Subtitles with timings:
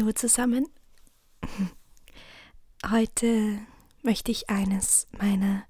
[0.00, 0.66] Hallo zusammen.
[2.90, 3.58] Heute
[4.02, 5.66] möchte ich eines meiner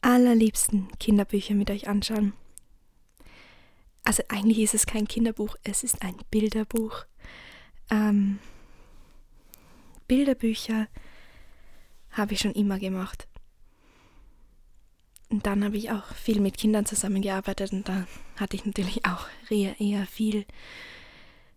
[0.00, 2.34] allerliebsten Kinderbücher mit euch anschauen.
[4.04, 7.04] Also eigentlich ist es kein Kinderbuch, es ist ein Bilderbuch.
[7.90, 8.38] Ähm,
[10.06, 10.86] Bilderbücher
[12.12, 13.26] habe ich schon immer gemacht.
[15.30, 19.26] Und dann habe ich auch viel mit Kindern zusammengearbeitet und da hatte ich natürlich auch
[19.50, 20.46] eher, eher viel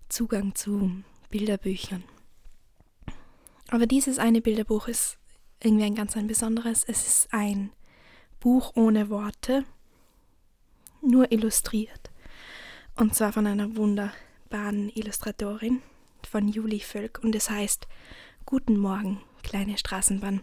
[0.08, 2.04] Zugang zu Bilderbüchern.
[3.70, 5.18] Aber dieses eine Bilderbuch ist
[5.62, 6.84] irgendwie ein ganz ein besonderes.
[6.84, 7.72] Es ist ein
[8.40, 9.64] Buch ohne Worte,
[11.02, 12.10] nur illustriert.
[12.96, 15.82] Und zwar von einer wunderbaren Illustratorin,
[16.30, 17.20] von Julie Völk.
[17.24, 17.88] Und es heißt
[18.46, 20.42] Guten Morgen, kleine Straßenbahn.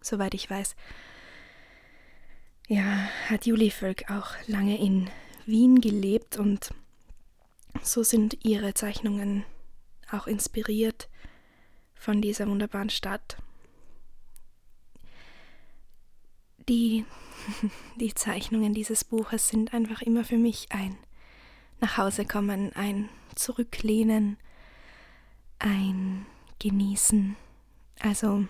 [0.00, 0.76] Soweit ich weiß.
[2.68, 5.08] Ja, hat Julie Völk auch lange in
[5.46, 6.70] Wien gelebt und
[7.86, 9.44] so sind ihre Zeichnungen
[10.10, 11.08] auch inspiriert
[11.94, 13.38] von dieser wunderbaren Stadt.
[16.68, 17.04] Die,
[17.96, 20.96] die Zeichnungen dieses Buches sind einfach immer für mich ein
[21.80, 24.36] Nachhausekommen, ein Zurücklehnen,
[25.58, 26.26] ein
[26.58, 27.36] Genießen.
[28.00, 28.46] Also,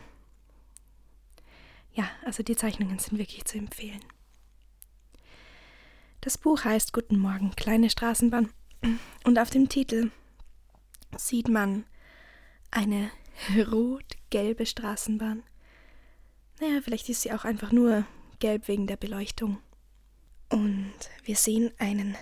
[1.93, 4.05] ja, also die Zeichnungen sind wirklich zu empfehlen.
[6.21, 8.51] Das Buch heißt Guten Morgen, kleine Straßenbahn.
[9.25, 10.11] Und auf dem Titel
[11.17, 11.85] sieht man
[12.71, 13.11] eine
[13.71, 15.43] rot-gelbe Straßenbahn.
[16.61, 18.07] Naja, vielleicht ist sie auch einfach nur
[18.39, 19.59] gelb wegen der Beleuchtung.
[20.49, 22.17] Und wir sehen einen,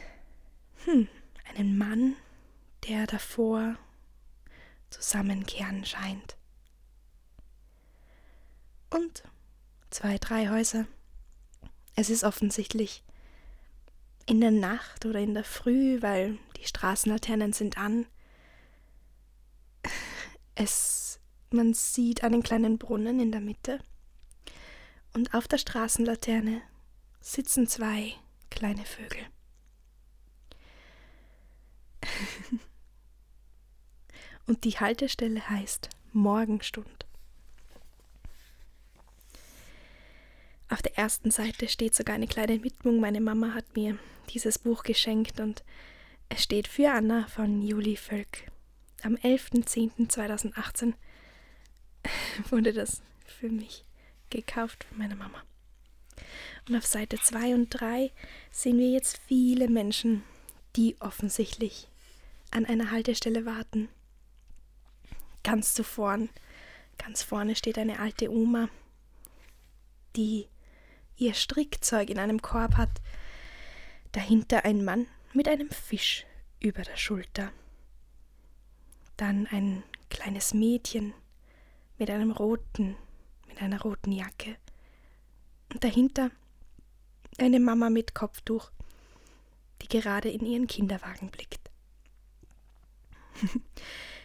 [0.84, 1.08] hm,
[1.54, 2.16] einen Mann,
[2.88, 3.76] der davor
[4.90, 6.36] zusammenkehren scheint.
[8.90, 9.24] Und
[9.90, 10.86] zwei, drei Häuser.
[11.96, 13.02] Es ist offensichtlich
[14.26, 18.06] in der Nacht oder in der Früh, weil die Straßenlaternen sind an.
[20.54, 21.18] Es,
[21.50, 23.80] man sieht einen kleinen Brunnen in der Mitte
[25.12, 26.62] und auf der Straßenlaterne
[27.20, 28.14] sitzen zwei
[28.50, 29.26] kleine Vögel.
[34.46, 37.06] und die Haltestelle heißt Morgenstund.
[40.68, 42.98] Auf der ersten Seite steht sogar eine kleine Widmung.
[42.98, 43.98] Meine Mama hat mir
[44.30, 45.62] dieses Buch geschenkt und
[46.28, 48.50] es steht für Anna von Juli Völk.
[49.02, 50.94] Am 11.10.2018
[52.50, 53.84] wurde das für mich
[54.30, 55.42] gekauft von meiner Mama.
[56.68, 58.10] Und auf Seite 2 und 3
[58.50, 60.22] sehen wir jetzt viele Menschen,
[60.76, 61.88] die offensichtlich
[62.50, 63.88] an einer Haltestelle warten.
[65.42, 66.30] Ganz zu vorn,
[66.96, 68.68] ganz vorne steht eine alte Oma,
[70.16, 70.48] die
[71.16, 73.02] ihr Strickzeug in einem Korb hat,
[74.12, 76.24] dahinter ein Mann mit einem Fisch
[76.60, 77.52] über der Schulter,
[79.16, 81.12] dann ein kleines Mädchen
[81.98, 82.96] mit einem roten,
[83.48, 84.56] mit einer roten Jacke
[85.72, 86.30] und dahinter
[87.38, 88.70] eine Mama mit Kopftuch,
[89.82, 91.70] die gerade in ihren Kinderwagen blickt.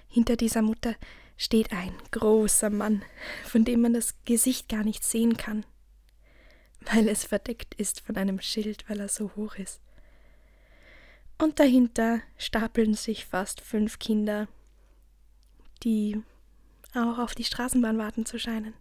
[0.07, 0.95] Hinter dieser Mutter
[1.37, 3.03] steht ein großer Mann,
[3.45, 5.65] von dem man das Gesicht gar nicht sehen kann
[6.81, 9.81] weil es verdeckt ist von einem Schild, weil er so hoch ist.
[11.41, 14.49] Und dahinter stapeln sich fast fünf Kinder,
[15.83, 16.21] die
[16.93, 18.73] auch auf die Straßenbahn warten zu scheinen.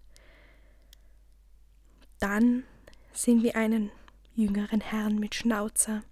[2.18, 2.64] Dann
[3.12, 3.92] sehen wir einen
[4.34, 6.02] jüngeren Herrn mit Schnauzer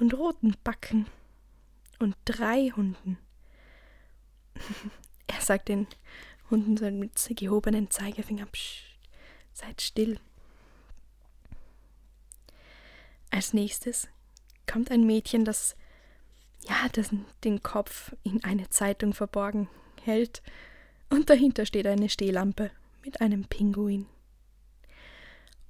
[0.00, 1.06] und roten Backen
[2.00, 3.16] und drei Hunden.
[5.28, 5.86] er sagt den
[6.50, 8.82] Hunden mit gehobenen Zeigefinger, Psst,
[9.52, 10.18] seid still.
[13.30, 14.08] Als nächstes
[14.68, 15.76] kommt ein Mädchen, das
[16.68, 17.10] ja, das
[17.44, 19.68] den Kopf in eine Zeitung verborgen
[20.02, 20.42] hält,
[21.10, 22.70] und dahinter steht eine Stehlampe
[23.02, 24.06] mit einem Pinguin.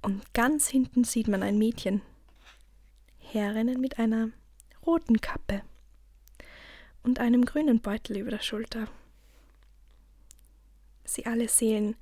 [0.01, 2.01] Und ganz hinten sieht man ein Mädchen
[3.17, 4.29] herrennen mit einer
[4.85, 5.61] roten Kappe
[7.03, 8.87] und einem grünen Beutel über der Schulter.
[11.05, 11.95] Sie alle sehen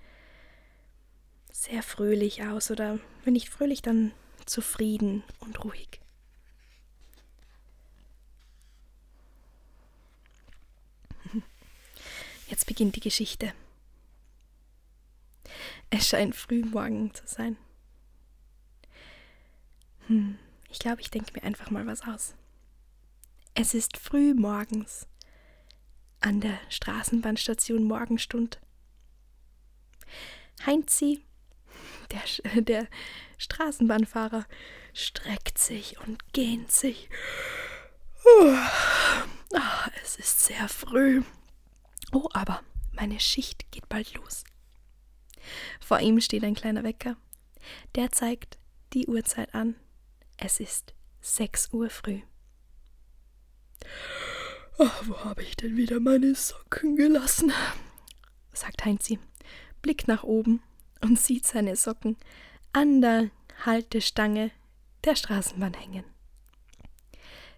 [1.51, 4.11] sehr fröhlich aus, oder wenn nicht fröhlich, dann
[4.45, 6.01] zufrieden und ruhig.
[12.47, 13.53] Jetzt beginnt die Geschichte.
[15.89, 17.57] Es scheint frühmorgen zu sein.
[20.07, 20.37] Hm,
[20.69, 22.35] ich glaube, ich denke mir einfach mal was aus.
[23.53, 25.07] Es ist früh morgens
[26.19, 28.59] an der Straßenbahnstation Morgenstund.
[30.65, 31.23] Heinzi
[32.11, 32.87] der, der
[33.37, 34.45] Straßenbahnfahrer
[34.93, 37.09] streckt sich und gähnt sich.
[39.53, 41.23] Ach, es ist sehr früh.
[42.11, 42.61] Oh, aber
[42.93, 44.43] meine Schicht geht bald los.
[45.79, 47.15] Vor ihm steht ein kleiner Wecker.
[47.95, 48.57] Der zeigt
[48.93, 49.75] die Uhrzeit an.
[50.37, 52.21] Es ist sechs Uhr früh.
[54.77, 57.51] Oh, wo habe ich denn wieder meine Socken gelassen?
[58.53, 59.19] sagt Heinzi,
[59.81, 60.61] blickt nach oben
[61.01, 62.17] und sieht seine Socken
[62.73, 63.29] an der
[63.65, 64.51] Haltestange
[65.03, 66.05] der Straßenbahn hängen.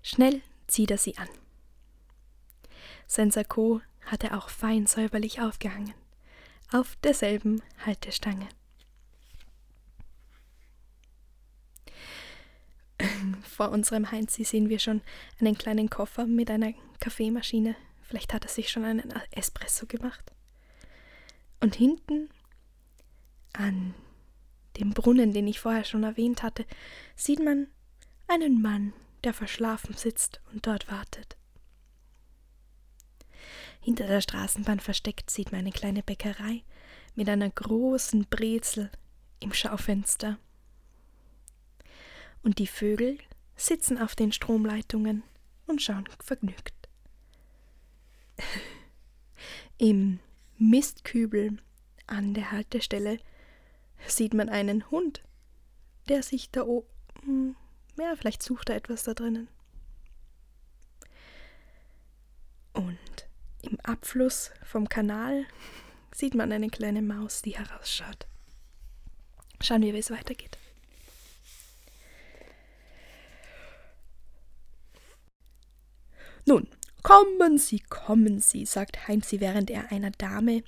[0.01, 1.27] Schnell zieht er sie an.
[3.07, 5.93] Sein Sakko hat er auch fein säuberlich aufgehangen,
[6.71, 8.47] auf derselben Haltestange.
[13.43, 15.01] Vor unserem Heinzi sehen wir schon
[15.39, 17.75] einen kleinen Koffer mit einer Kaffeemaschine.
[18.01, 20.31] Vielleicht hat er sich schon einen Espresso gemacht.
[21.59, 22.29] Und hinten
[23.53, 23.93] an
[24.77, 26.65] dem Brunnen, den ich vorher schon erwähnt hatte,
[27.15, 27.67] sieht man
[28.27, 31.38] einen Mann, der verschlafen sitzt und dort wartet.
[33.79, 36.63] Hinter der Straßenbahn versteckt sieht man eine kleine Bäckerei
[37.15, 38.91] mit einer großen Brezel
[39.39, 40.37] im Schaufenster.
[42.43, 43.17] Und die Vögel
[43.55, 45.23] sitzen auf den Stromleitungen
[45.67, 46.73] und schauen vergnügt.
[49.77, 50.19] Im
[50.57, 51.57] Mistkübel
[52.07, 53.19] an der Haltestelle
[54.07, 55.23] sieht man einen Hund,
[56.07, 57.55] der sich da oben,
[57.97, 59.47] ja, vielleicht sucht er etwas da drinnen.
[62.73, 63.28] Und
[63.61, 65.45] im Abfluss vom Kanal
[66.13, 68.27] sieht man eine kleine Maus, die herausschaut.
[69.61, 70.57] Schauen wir, wie es weitergeht.
[76.45, 76.67] Nun,
[77.03, 80.63] kommen Sie, kommen Sie, sagt Heinzi, während er einer Dame,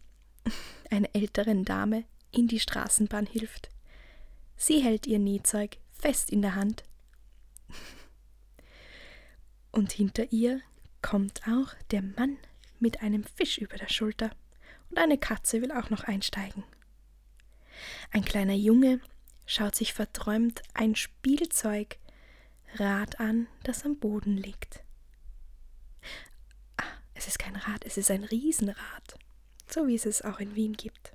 [0.91, 3.69] einer älteren Dame, in die Straßenbahn hilft.
[4.57, 6.83] Sie hält ihr Nähzeug fest in der Hand.
[9.71, 10.61] Und hinter ihr
[11.01, 12.37] kommt auch der Mann
[12.81, 14.31] mit einem Fisch über der Schulter,
[14.89, 16.63] und eine Katze will auch noch einsteigen.
[18.11, 18.99] Ein kleiner Junge
[19.45, 21.97] schaut sich verträumt ein Spielzeugrad
[23.19, 24.83] an, das am Boden liegt.
[26.77, 26.83] Ah,
[27.13, 29.15] es ist kein Rad, es ist ein Riesenrad,
[29.69, 31.13] so wie es es auch in Wien gibt.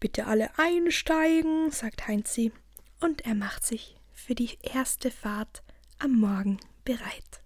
[0.00, 2.52] Bitte alle einsteigen, sagt Heinzi,
[3.00, 5.62] und er macht sich für die erste Fahrt
[5.98, 7.41] am Morgen bereit.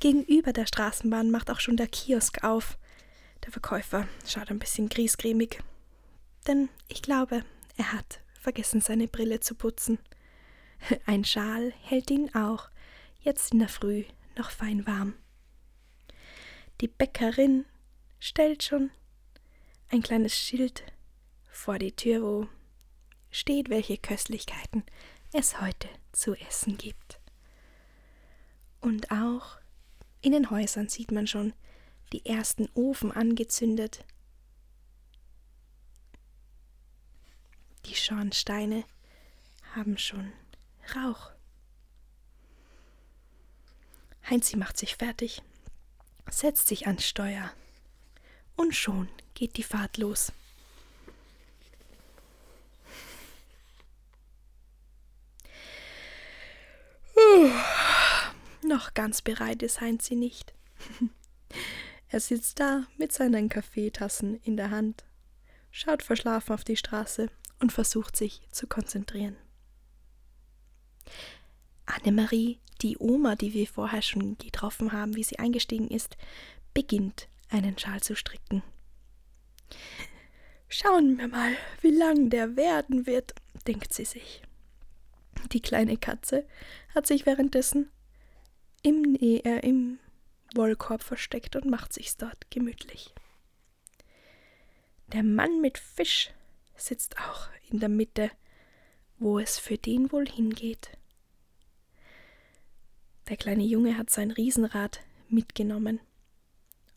[0.00, 2.78] Gegenüber der Straßenbahn macht auch schon der Kiosk auf.
[3.44, 5.60] Der Verkäufer schaut ein bisschen griesgrämig,
[6.46, 7.44] denn ich glaube,
[7.76, 9.98] er hat vergessen, seine Brille zu putzen.
[11.06, 12.68] Ein Schal hält ihn auch
[13.20, 14.04] jetzt in der Früh
[14.36, 15.14] noch fein warm.
[16.80, 17.66] Die Bäckerin
[18.18, 18.90] stellt schon
[19.90, 20.84] ein kleines Schild
[21.50, 22.48] vor die Tür, wo
[23.30, 24.84] steht, welche Köstlichkeiten
[25.32, 27.19] es heute zu essen gibt.
[28.80, 29.58] Und auch
[30.22, 31.52] in den Häusern sieht man schon
[32.12, 34.04] die ersten Ofen angezündet.
[37.86, 38.84] Die Schornsteine
[39.74, 40.32] haben schon
[40.94, 41.30] Rauch.
[44.28, 45.42] Heinzi macht sich fertig,
[46.30, 47.50] setzt sich ans Steuer
[48.56, 50.32] und schon geht die Fahrt los.
[58.70, 60.54] Noch ganz bereit ist Heinzi nicht.
[62.08, 65.02] er sitzt da mit seinen Kaffeetassen in der Hand,
[65.72, 69.34] schaut verschlafen auf die Straße und versucht sich zu konzentrieren.
[71.84, 76.16] Annemarie, die Oma, die wir vorher schon getroffen haben, wie sie eingestiegen ist,
[76.72, 78.62] beginnt einen Schal zu stricken.
[80.68, 83.34] Schauen wir mal, wie lang der werden wird,
[83.66, 84.42] denkt sie sich.
[85.50, 86.46] Die kleine Katze
[86.94, 87.90] hat sich währenddessen
[88.82, 89.98] im, äh, im
[90.54, 93.14] Wollkorb versteckt und macht sich's dort gemütlich.
[95.12, 96.30] Der Mann mit Fisch
[96.76, 98.30] sitzt auch in der Mitte,
[99.18, 100.90] wo es für den wohl hingeht.
[103.28, 106.00] Der kleine Junge hat sein Riesenrad mitgenommen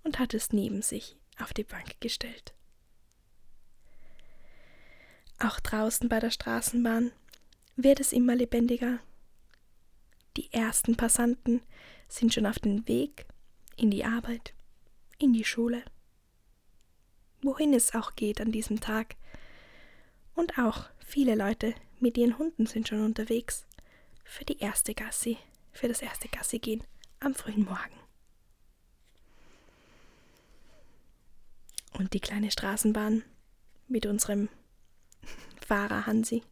[0.03, 2.53] und hat es neben sich auf die Bank gestellt.
[5.39, 7.11] Auch draußen bei der Straßenbahn
[7.75, 8.99] wird es immer lebendiger.
[10.37, 11.61] Die ersten Passanten
[12.07, 13.25] sind schon auf dem Weg
[13.75, 14.53] in die Arbeit,
[15.19, 15.83] in die Schule,
[17.41, 19.15] wohin es auch geht an diesem Tag.
[20.33, 23.65] Und auch viele Leute mit ihren Hunden sind schon unterwegs
[24.23, 25.37] für die erste Gassi,
[25.71, 26.83] für das erste Gassi gehen
[27.19, 27.99] am frühen Morgen.
[31.93, 33.23] Und die kleine Straßenbahn
[33.87, 34.49] mit unserem
[35.65, 36.43] Fahrer Hansi,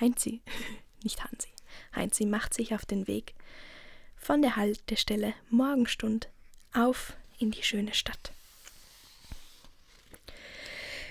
[0.00, 0.40] Heinzi,
[1.04, 1.48] nicht Hansi,
[1.94, 3.34] Heinzi macht sich auf den Weg
[4.16, 6.28] von der Haltestelle Morgenstund
[6.72, 8.32] auf in die schöne Stadt.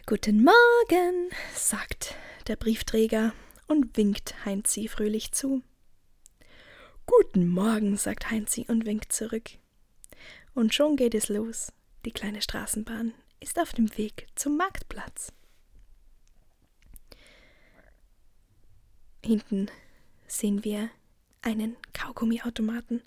[0.05, 2.15] Guten Morgen, sagt
[2.47, 3.33] der Briefträger
[3.67, 5.63] und winkt Heinzi fröhlich zu.
[7.05, 9.49] Guten Morgen, sagt Heinzi und winkt zurück.
[10.53, 11.71] Und schon geht es los.
[12.05, 15.31] Die kleine Straßenbahn ist auf dem Weg zum Marktplatz.
[19.23, 19.71] Hinten
[20.27, 20.89] sehen wir
[21.41, 23.01] einen Kaugummiautomaten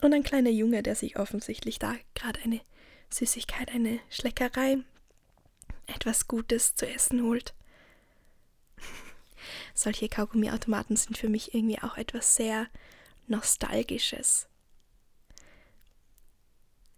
[0.00, 2.60] und ein kleiner Junge, der sich offensichtlich da gerade eine
[3.10, 4.78] Süßigkeit, eine Schleckerei,
[5.86, 7.54] etwas Gutes zu essen holt.
[9.74, 12.68] Solche Kaugummiautomaten sind für mich irgendwie auch etwas sehr
[13.26, 14.48] Nostalgisches.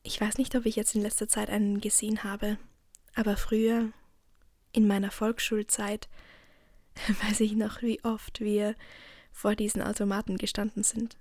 [0.02, 2.58] Ich weiß nicht, ob ich jetzt in letzter Zeit einen gesehen habe,
[3.14, 3.92] aber früher,
[4.72, 6.08] in meiner Volksschulzeit,
[7.24, 8.74] weiß ich noch, wie oft wir
[9.32, 11.16] vor diesen Automaten gestanden sind.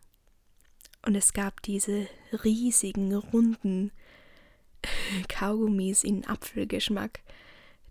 [1.05, 2.07] Und es gab diese
[2.43, 3.91] riesigen, runden
[5.29, 7.21] Kaugummis in Apfelgeschmack,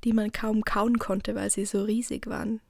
[0.04, 2.60] die man kaum kauen konnte, weil sie so riesig waren.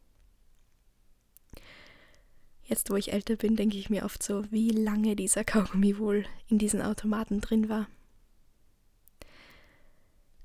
[2.64, 6.26] Jetzt, wo ich älter bin, denke ich mir oft so, wie lange dieser Kaugummi wohl
[6.48, 7.88] in diesen Automaten drin war.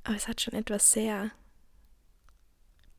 [0.03, 1.31] Aber es hat schon etwas sehr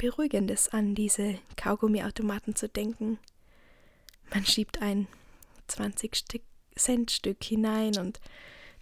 [0.04, 3.18] Beruhigendes an, diese Kaugummiautomaten zu denken.
[4.34, 5.08] Man schiebt ein
[5.70, 8.20] 20-Cent-Stück hinein und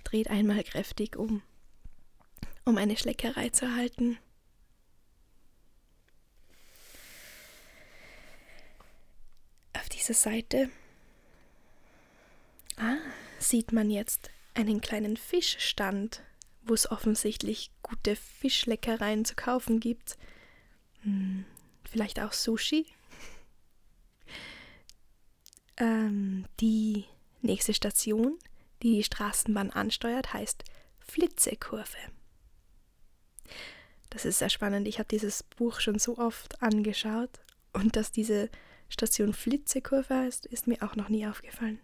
[0.02, 1.40] dreht einmal kräftig um,
[2.64, 4.18] um eine Schleckerei zu erhalten.
[9.74, 10.70] Auf dieser Seite
[12.78, 12.96] ah,
[13.38, 16.20] sieht man jetzt einen kleinen Fischstand
[16.64, 20.16] wo es offensichtlich gute Fischleckereien zu kaufen gibt.
[21.02, 21.44] Hm,
[21.84, 22.86] vielleicht auch Sushi.
[25.78, 27.06] Ähm, die
[27.40, 28.38] nächste Station,
[28.82, 30.64] die die Straßenbahn ansteuert, heißt
[31.00, 31.96] Flitzekurve.
[34.10, 34.86] Das ist sehr spannend.
[34.86, 37.40] Ich habe dieses Buch schon so oft angeschaut
[37.72, 38.50] und dass diese
[38.90, 41.80] Station Flitzekurve heißt, ist mir auch noch nie aufgefallen.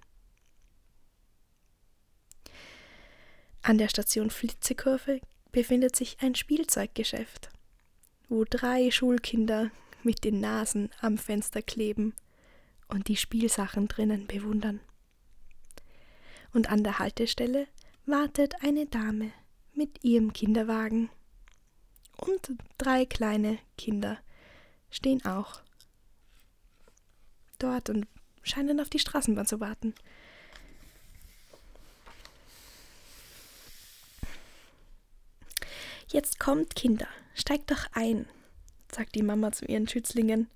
[3.62, 5.20] An der Station Flitzekurve
[5.50, 7.48] befindet sich ein Spielzeuggeschäft,
[8.28, 9.70] wo drei Schulkinder
[10.02, 12.14] mit den Nasen am Fenster kleben
[12.88, 14.80] und die Spielsachen drinnen bewundern.
[16.52, 17.66] Und an der Haltestelle
[18.06, 19.32] wartet eine Dame
[19.74, 21.10] mit ihrem Kinderwagen.
[22.16, 24.18] Und drei kleine Kinder
[24.90, 25.62] stehen auch
[27.58, 28.06] dort und
[28.42, 29.94] scheinen auf die Straßenbahn zu warten.
[36.10, 37.08] Jetzt kommt, Kinder,
[37.38, 38.26] steigt doch ein,
[38.92, 40.50] sagt die Mama zu ihren Schützlingen.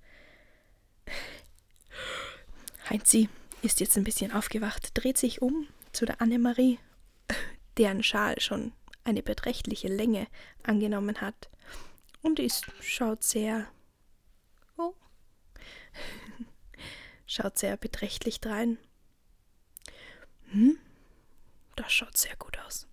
[2.89, 3.29] Heinzi
[3.61, 6.79] ist jetzt ein bisschen aufgewacht, dreht sich um zu der Annemarie,
[7.77, 8.73] deren Schal schon
[9.03, 10.27] eine beträchtliche Länge
[10.63, 11.49] angenommen hat.
[12.21, 13.67] Und ist, schaut sehr.
[14.77, 14.93] Oh.
[17.25, 18.77] schaut sehr beträchtlich drein.
[20.51, 20.77] Hm,
[21.75, 22.87] das schaut sehr gut aus.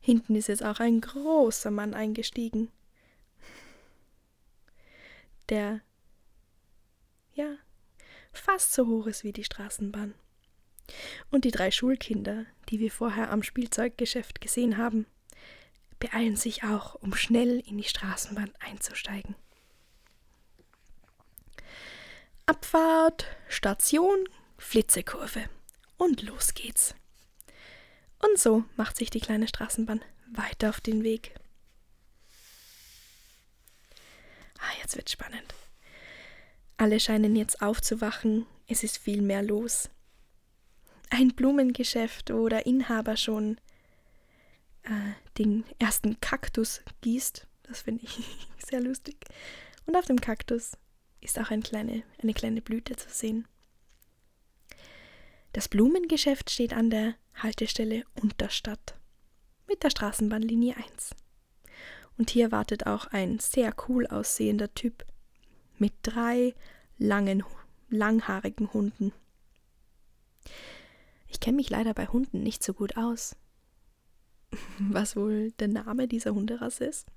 [0.00, 2.70] Hinten ist jetzt auch ein großer Mann eingestiegen.
[5.48, 5.80] Der,
[7.34, 7.56] ja,
[8.32, 10.14] fast so hoch ist wie die Straßenbahn.
[11.30, 15.06] Und die drei Schulkinder, die wir vorher am Spielzeuggeschäft gesehen haben,
[15.98, 19.34] beeilen sich auch, um schnell in die Straßenbahn einzusteigen.
[22.46, 24.28] Abfahrt, Station,
[24.58, 25.48] Flitzekurve.
[25.96, 26.94] Und los geht's.
[28.24, 30.00] Und so macht sich die kleine Straßenbahn
[30.32, 31.34] weiter auf den Weg.
[34.58, 35.54] Ah, jetzt wird spannend.
[36.78, 39.90] Alle scheinen jetzt aufzuwachen, es ist viel mehr los.
[41.10, 43.58] Ein Blumengeschäft, wo der Inhaber schon
[44.84, 47.46] äh, den ersten Kaktus gießt.
[47.64, 48.18] Das finde ich
[48.66, 49.16] sehr lustig.
[49.86, 50.72] Und auf dem Kaktus
[51.20, 53.46] ist auch ein kleine, eine kleine Blüte zu sehen.
[55.52, 58.98] Das Blumengeschäft steht an der Haltestelle Unterstadt
[59.66, 61.14] mit der Straßenbahnlinie 1.
[62.16, 65.04] Und hier wartet auch ein sehr cool aussehender Typ
[65.78, 66.54] mit drei
[66.96, 67.42] langen,
[67.88, 69.12] langhaarigen Hunden.
[71.28, 73.36] Ich kenne mich leider bei Hunden nicht so gut aus.
[74.78, 77.08] Was wohl der Name dieser Hunderasse ist?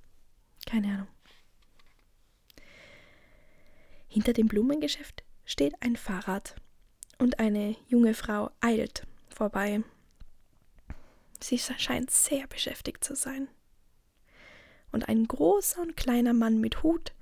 [0.65, 1.07] Keine Ahnung.
[4.07, 6.55] Hinter dem Blumengeschäft steht ein Fahrrad
[7.19, 9.83] und eine junge Frau eilt vorbei.
[11.39, 13.47] Sie scheint sehr beschäftigt zu sein.
[14.91, 17.13] Und ein großer und kleiner Mann mit Hut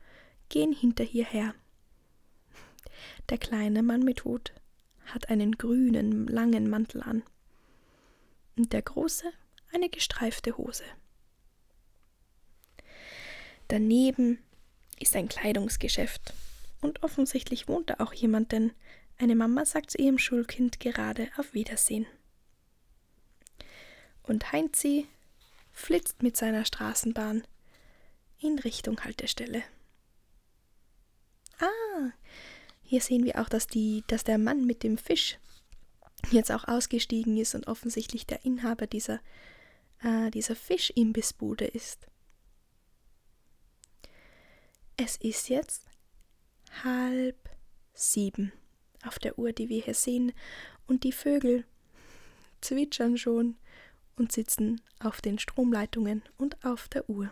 [0.50, 1.56] gehen hinter ihr her.
[3.30, 4.54] Der kleine Mann mit Hut
[5.06, 7.24] hat einen grünen, langen Mantel an.
[8.56, 9.32] Und der Große
[9.74, 10.84] eine gestreifte Hose.
[13.68, 14.40] Daneben
[15.00, 16.34] ist ein Kleidungsgeschäft.
[16.82, 18.72] Und offensichtlich wohnt da auch jemand, denn
[19.18, 22.06] eine Mama sagt zu ihrem Schulkind gerade auf Wiedersehen.
[24.28, 25.08] Und Heinzi
[25.72, 27.44] flitzt mit seiner Straßenbahn
[28.40, 29.64] in Richtung Haltestelle.
[31.60, 32.12] Ah,
[32.82, 35.38] hier sehen wir auch, dass, die, dass der Mann mit dem Fisch
[36.32, 39.20] jetzt auch ausgestiegen ist und offensichtlich der Inhaber dieser,
[40.02, 42.08] äh, dieser Fischimbissbude ist.
[44.98, 45.88] Es ist jetzt
[46.84, 47.38] halb
[47.94, 48.54] sieben
[49.04, 50.34] auf der Uhr, die wir hier sehen,
[50.88, 51.66] und die Vögel
[52.62, 53.58] zwitschern schon
[54.18, 57.32] und sitzen auf den Stromleitungen und auf der Uhr.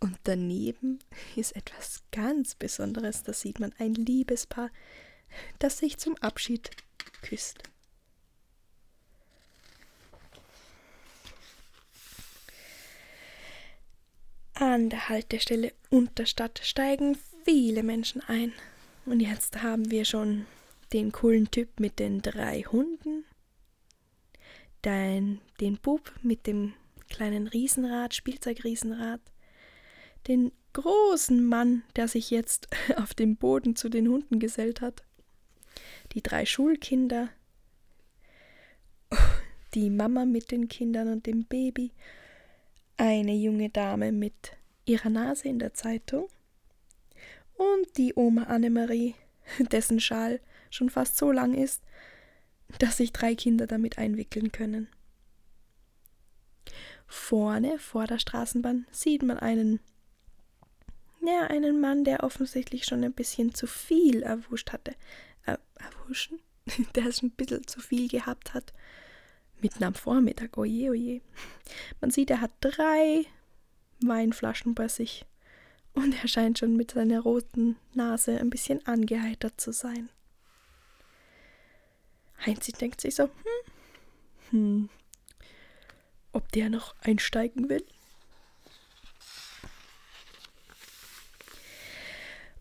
[0.00, 1.00] Und daneben
[1.34, 3.24] ist etwas ganz Besonderes.
[3.24, 4.70] Da sieht man ein Liebespaar,
[5.58, 6.70] das sich zum Abschied
[7.22, 7.58] küsst.
[14.54, 18.52] An der Haltestelle Unterstadt steigen viele Menschen ein.
[19.06, 20.46] Und jetzt haben wir schon
[20.92, 23.17] den coolen Typ mit den drei Hunden,
[24.84, 26.74] den, den Bub mit dem
[27.08, 29.20] kleinen Riesenrad, Spielzeugriesenrad,
[30.26, 35.02] den großen Mann, der sich jetzt auf dem Boden zu den Hunden gesellt hat,
[36.12, 37.28] die drei Schulkinder,
[39.74, 41.92] die Mama mit den Kindern und dem Baby,
[42.96, 46.28] eine junge Dame mit ihrer Nase in der Zeitung
[47.54, 49.14] und die Oma Annemarie,
[49.72, 51.82] dessen Schal schon fast so lang ist,
[52.78, 54.88] dass sich drei Kinder damit einwickeln können.
[57.06, 59.80] Vorne vor der Straßenbahn sieht man einen
[61.20, 64.94] ja, einen Mann, der offensichtlich schon ein bisschen zu viel erwuscht hatte.
[65.44, 66.38] Äh, erwuschen?
[66.94, 68.72] der es ein bisschen zu viel gehabt hat.
[69.60, 71.20] Mitten am Vormittag, oje, oje.
[72.00, 73.24] Man sieht, er hat drei
[74.00, 75.24] Weinflaschen bei sich.
[75.94, 80.10] Und er scheint schon mit seiner roten Nase ein bisschen angeheitert zu sein.
[82.44, 83.30] Heinzi denkt sich so, hm,
[84.50, 84.88] hm,
[86.32, 87.84] ob der noch einsteigen will?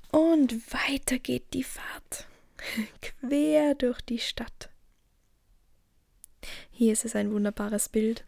[0.09, 2.27] Und weiter geht die Fahrt,
[3.01, 4.69] quer durch die Stadt.
[6.71, 8.25] Hier ist es ein wunderbares Bild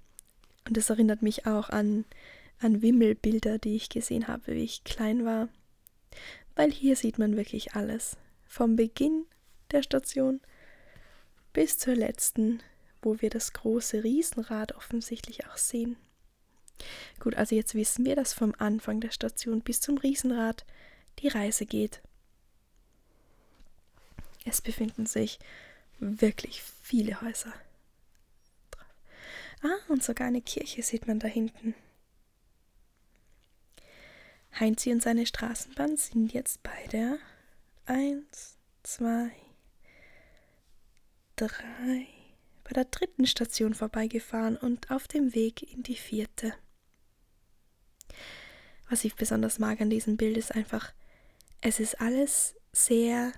[0.67, 2.05] und es erinnert mich auch an,
[2.59, 5.49] an Wimmelbilder, die ich gesehen habe, wie ich klein war,
[6.55, 9.25] weil hier sieht man wirklich alles, vom Beginn
[9.71, 10.41] der Station
[11.59, 12.63] bis zur letzten,
[13.01, 15.97] wo wir das große Riesenrad offensichtlich auch sehen.
[17.19, 20.65] Gut, also jetzt wissen wir, dass vom Anfang der Station bis zum Riesenrad
[21.19, 22.01] die Reise geht.
[24.45, 25.37] Es befinden sich
[25.99, 27.51] wirklich viele Häuser.
[29.61, 31.75] Ah, und sogar eine Kirche sieht man da hinten.
[34.57, 37.17] Heinzi und seine Straßenbahn sind jetzt bei der
[37.85, 39.29] 1, 2,
[41.47, 42.07] 3,
[42.63, 46.53] bei der dritten Station vorbeigefahren und auf dem Weg in die vierte.
[48.89, 50.93] Was ich besonders mag an diesem Bild ist einfach,
[51.61, 53.31] es ist alles sehr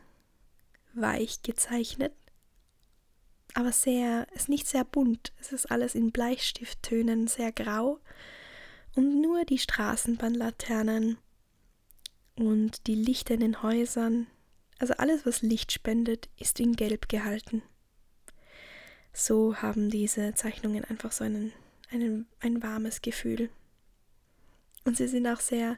[0.93, 2.13] weich gezeichnet,
[3.53, 5.33] aber sehr, es ist nicht sehr bunt.
[5.39, 7.99] Es ist alles in Bleistifttönen sehr grau
[8.95, 11.17] und nur die Straßenbahnlaternen
[12.35, 14.27] und die Lichter in den Häusern,
[14.79, 17.61] also alles, was Licht spendet, ist in Gelb gehalten.
[19.13, 21.53] So haben diese Zeichnungen einfach so einen,
[21.91, 23.49] einen, ein warmes Gefühl.
[24.85, 25.77] Und sie sind auch sehr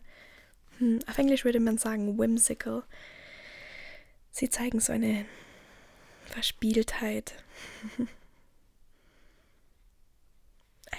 [0.80, 2.84] hm, auf Englisch würde man sagen whimsical.
[4.32, 5.26] Sie zeigen so eine
[6.26, 7.34] Verspieltheit.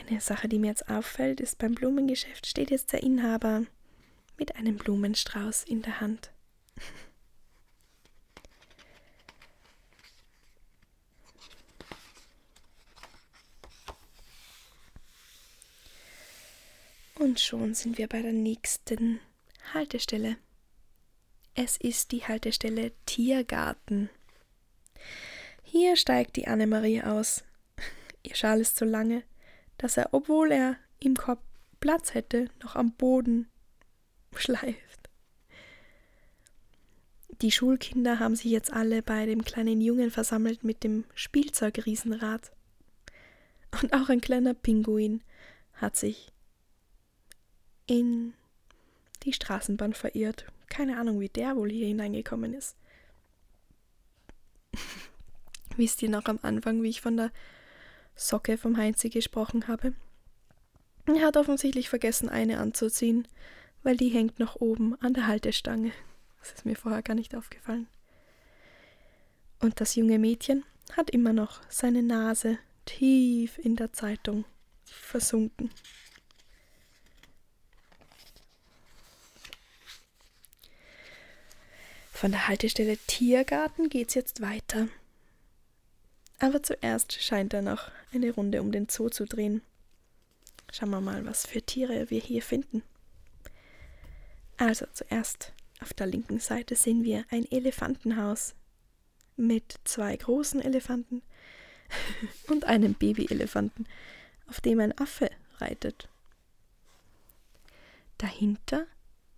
[0.09, 3.65] Eine Sache, die mir jetzt auffällt, ist beim Blumengeschäft steht jetzt der Inhaber
[4.37, 6.33] mit einem Blumenstrauß in der Hand.
[17.25, 19.19] Und schon sind wir bei der nächsten
[19.73, 20.37] Haltestelle.
[21.55, 24.11] Es ist die Haltestelle Tiergarten.
[25.63, 27.43] Hier steigt die Annemarie aus.
[28.25, 29.23] Ihr Schal ist so lange,
[29.79, 31.41] dass er, obwohl er im Kopf
[31.81, 33.49] Platz hätte, noch am Boden
[34.37, 35.09] schleift.
[37.41, 42.53] Die Schulkinder haben sich jetzt alle bei dem kleinen Jungen versammelt mit dem Spielzeugriesenrad.
[43.81, 45.25] Und auch ein kleiner Pinguin
[45.73, 46.34] hat sich
[47.87, 48.35] in
[49.23, 50.47] die Straßenbahn verirrt.
[50.69, 52.77] Keine Ahnung, wie der wohl hier hineingekommen ist.
[55.77, 57.33] Wisst ihr noch am Anfang, wie ich von der
[58.15, 59.95] Socke vom Heinzi gesprochen habe?
[61.07, 63.29] Er hat offensichtlich vergessen, eine anzuziehen,
[63.83, 65.93] weil die hängt noch oben an der Haltestange.
[66.41, 67.89] Das ist mir vorher gar nicht aufgefallen.
[69.61, 74.45] Und das junge Mädchen hat immer noch seine Nase tief in der Zeitung
[74.85, 75.71] versunken.
[82.25, 84.89] Von der Haltestelle Tiergarten geht's jetzt weiter.
[86.39, 89.61] Aber zuerst scheint er noch eine Runde um den Zoo zu drehen.
[90.73, 92.83] Schauen wir mal, was für Tiere wir hier finden.
[94.57, 98.55] Also zuerst auf der linken Seite sehen wir ein Elefantenhaus
[99.37, 101.21] mit zwei großen Elefanten
[102.49, 103.87] und einem Babyelefanten,
[104.49, 106.09] auf dem ein Affe reitet.
[108.17, 108.87] Dahinter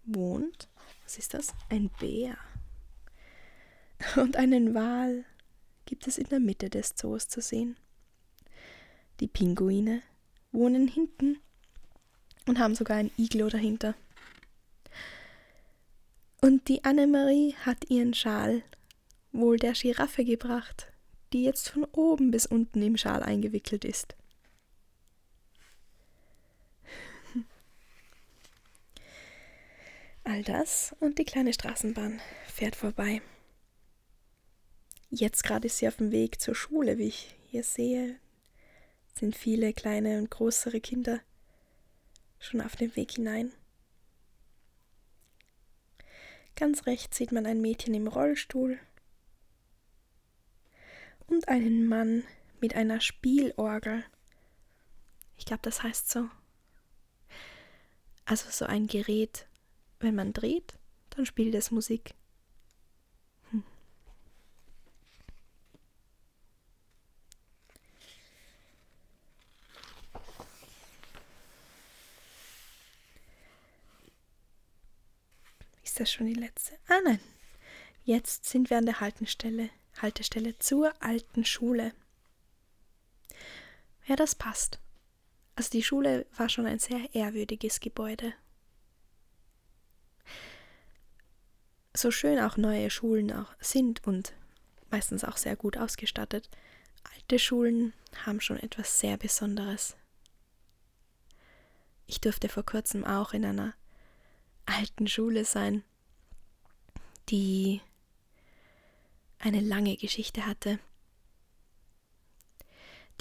[0.05, 0.69] wohnt,
[1.03, 1.53] was ist das?
[1.69, 2.39] Ein Bär.
[4.17, 5.25] Und einen Wal
[5.87, 7.77] gibt es in der Mitte des Zoos zu sehen.
[9.21, 10.03] Die Pinguine
[10.53, 11.39] wohnen hinten
[12.47, 13.95] und haben sogar ein Iglo dahinter.
[16.41, 18.63] Und die Annemarie hat ihren Schal
[19.33, 20.93] wohl der Giraffe gebracht,
[21.33, 24.15] die jetzt von oben bis unten im Schal eingewickelt ist.
[30.25, 33.23] All das und die kleine Straßenbahn fährt vorbei.
[35.11, 38.19] Jetzt gerade ist sie auf dem Weg zur Schule, wie ich hier sehe,
[39.15, 41.21] sind viele kleine und größere Kinder
[42.39, 43.53] schon auf dem Weg hinein.
[46.55, 48.79] Ganz rechts sieht man ein Mädchen im Rollstuhl
[51.29, 52.25] und einen Mann
[52.61, 54.05] mit einer Spielorgel.
[55.37, 56.29] Ich glaube, das heißt so.
[58.25, 59.47] Also so ein Gerät,
[60.01, 60.75] wenn man dreht,
[61.11, 62.15] dann spielt es Musik.
[75.97, 76.75] Ist das schon die letzte?
[76.89, 77.21] Ah nein.
[78.05, 79.71] Jetzt sind wir an der Haltestelle,
[80.03, 81.95] Haltestelle zur alten Schule.
[84.05, 84.79] Ja, das passt.
[85.55, 88.35] Also die Schule war schon ein sehr ehrwürdiges Gebäude.
[91.95, 94.35] so schön auch neue Schulen auch sind und
[94.91, 96.51] meistens auch sehr gut ausgestattet,
[97.15, 97.95] alte Schulen
[98.27, 99.97] haben schon etwas sehr Besonderes.
[102.07, 103.73] Ich durfte vor kurzem auch in einer
[104.67, 105.83] alten Schule sein,
[107.29, 107.81] die
[109.39, 110.79] eine lange Geschichte hatte.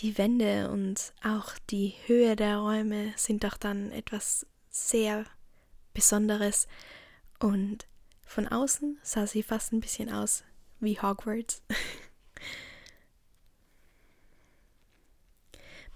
[0.02, 5.26] Die Wände und auch die Höhe der Räume sind doch dann etwas sehr
[5.94, 6.68] Besonderes
[7.40, 7.88] und
[8.26, 10.44] von außen sah sie fast ein bisschen aus
[10.80, 11.64] wie Hogwarts.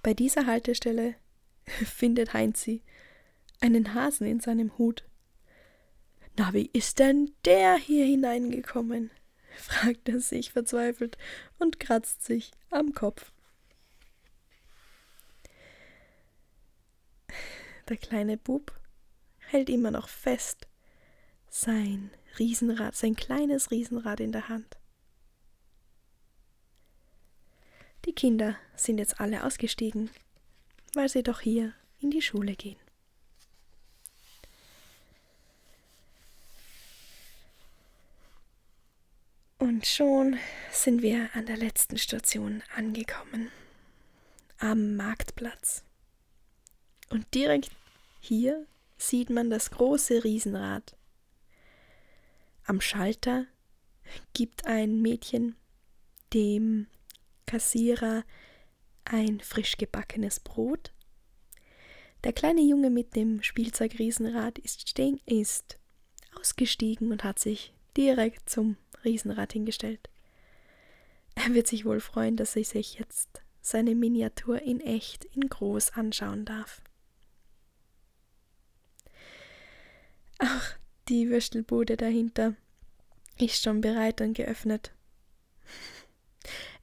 [0.01, 1.15] Bei dieser Haltestelle
[1.65, 2.81] findet Heinzi
[3.59, 5.03] einen Hasen in seinem Hut.
[6.37, 9.11] Na, wie ist denn der hier hineingekommen?
[9.57, 11.17] fragt er sich verzweifelt
[11.57, 13.31] und kratzt sich am Kopf.
[17.89, 18.79] Der kleine Bub
[19.39, 20.67] hält immer noch fest
[21.49, 24.77] sein Riesenrad, sein kleines Riesenrad in der Hand.
[28.05, 30.09] Die Kinder sind jetzt alle ausgestiegen,
[30.93, 32.79] weil sie doch hier in die Schule gehen.
[39.59, 40.37] Und schon
[40.71, 43.51] sind wir an der letzten Station angekommen,
[44.57, 45.83] am Marktplatz.
[47.09, 47.69] Und direkt
[48.19, 48.65] hier
[48.97, 50.95] sieht man das große Riesenrad
[52.69, 53.47] am Schalter
[54.33, 55.55] gibt ein Mädchen
[56.33, 56.85] dem
[57.47, 58.23] Kassierer
[59.05, 60.93] ein frisch gebackenes Brot.
[62.23, 65.79] Der kleine Junge mit dem Spielzeugriesenrad ist, ist
[66.39, 70.09] ausgestiegen und hat sich direkt zum Riesenrad hingestellt.
[71.35, 75.91] Er wird sich wohl freuen, dass er sich jetzt seine Miniatur in echt, in groß
[75.93, 76.81] anschauen darf.
[80.39, 82.55] Ach, die Würstelbude dahinter
[83.37, 84.93] ist schon bereit und geöffnet.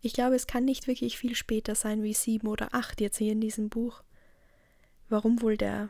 [0.01, 3.33] Ich glaube, es kann nicht wirklich viel später sein wie sieben oder acht jetzt hier
[3.33, 4.03] in diesem Buch.
[5.09, 5.89] Warum wohl der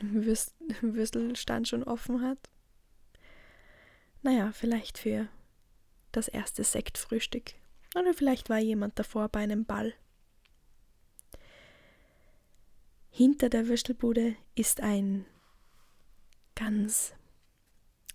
[0.00, 2.38] Würst Würstelstand schon offen hat?
[4.28, 5.26] Naja, vielleicht für
[6.12, 7.54] das erste Sektfrühstück.
[7.94, 9.94] Oder vielleicht war jemand davor bei einem Ball.
[13.08, 15.24] Hinter der Würstelbude ist ein
[16.54, 17.14] ganz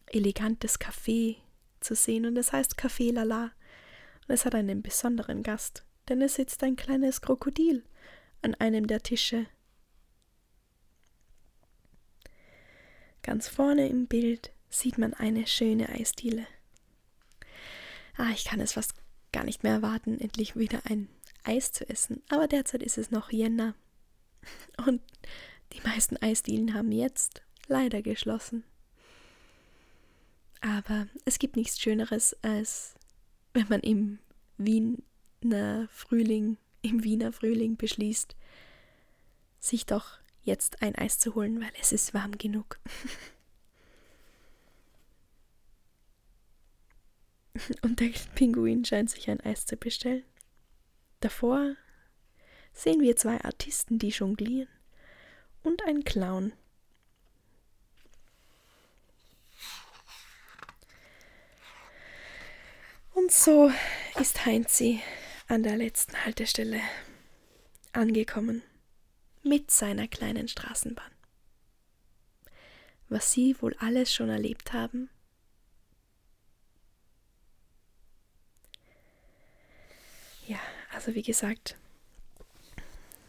[0.06, 1.38] elegantes Café
[1.80, 3.46] zu sehen und es heißt Café Lala.
[4.28, 7.84] Und es hat einen besonderen Gast, denn es sitzt ein kleines Krokodil
[8.44, 9.48] an einem der Tische.
[13.24, 16.46] Ganz vorne im Bild sieht man eine schöne Eisdiele.
[18.18, 18.94] Ah, ich kann es fast
[19.32, 21.10] gar nicht mehr erwarten, endlich wieder ein
[21.44, 22.22] Eis zu essen.
[22.30, 23.76] Aber derzeit ist es noch Jänner.
[24.86, 25.02] Und
[25.74, 28.64] die meisten Eisdielen haben jetzt leider geschlossen.
[30.62, 32.96] Aber es gibt nichts Schöneres, als
[33.54, 34.20] wenn man im
[34.58, 38.36] Wiener Frühling, im Wiener Frühling beschließt,
[39.60, 42.80] sich doch jetzt ein Eis zu holen, weil es ist warm genug.
[47.82, 50.24] Und der Pinguin scheint sich ein Eis zu bestellen.
[51.20, 51.76] Davor
[52.74, 54.68] sehen wir zwei Artisten, die jonglieren
[55.64, 56.54] und einen Clown.
[63.14, 63.72] Und so
[64.20, 65.02] ist Heinzi
[65.48, 66.82] an der letzten Haltestelle
[67.94, 68.64] angekommen
[69.44, 71.12] mit seiner kleinen Straßenbahn.
[73.10, 75.10] Was Sie wohl alles schon erlebt haben?
[80.48, 80.60] Ja,
[80.94, 81.78] also wie gesagt,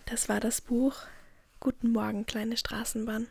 [0.07, 0.97] das war das Buch
[1.61, 3.27] Guten Morgen, kleine Straßenbahn.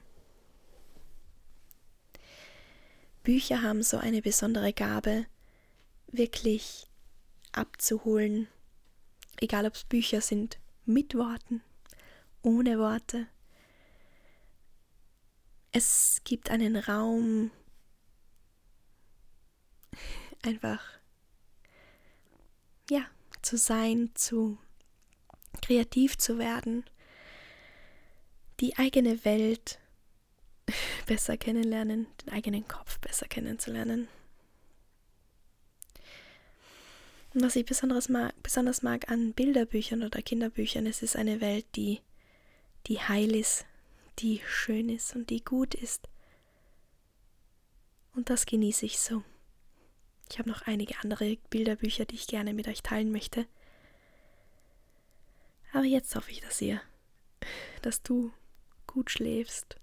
[3.21, 5.27] Bücher haben so eine besondere Gabe,
[6.07, 6.87] wirklich
[7.51, 8.47] abzuholen,
[9.39, 11.61] egal ob es Bücher sind mit Worten
[12.41, 13.27] ohne Worte.
[15.71, 17.51] Es gibt einen Raum,
[20.43, 20.83] einfach,
[22.89, 23.05] ja,
[23.43, 24.57] zu sein, zu
[25.61, 26.83] kreativ zu werden,
[28.59, 29.79] die eigene Welt
[31.05, 34.07] besser kennenlernen, den eigenen Kopf besser kennenzulernen.
[37.33, 41.65] Und was ich besonders mag, besonders mag an Bilderbüchern oder Kinderbüchern, es ist eine Welt,
[41.75, 42.01] die
[42.87, 43.65] die heil ist,
[44.19, 46.09] die schön ist und die gut ist.
[48.13, 49.23] Und das genieße ich so.
[50.29, 53.45] Ich habe noch einige andere Bilderbücher, die ich gerne mit euch teilen möchte.
[55.73, 56.81] Aber jetzt hoffe ich, dass ihr,
[57.81, 58.31] dass du
[58.87, 59.77] gut schläfst